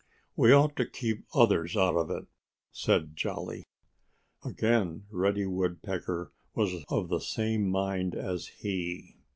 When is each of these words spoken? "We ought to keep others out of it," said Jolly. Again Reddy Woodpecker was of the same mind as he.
"We 0.35 0.51
ought 0.51 0.75
to 0.77 0.87
keep 0.89 1.27
others 1.35 1.77
out 1.77 1.95
of 1.95 2.09
it," 2.09 2.25
said 2.71 3.15
Jolly. 3.15 3.67
Again 4.43 5.05
Reddy 5.11 5.45
Woodpecker 5.45 6.31
was 6.55 6.83
of 6.89 7.09
the 7.09 7.19
same 7.21 7.69
mind 7.69 8.15
as 8.15 8.47
he. 8.47 9.17